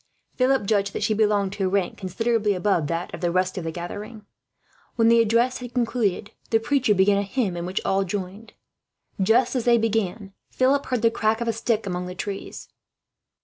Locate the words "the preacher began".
6.49-7.19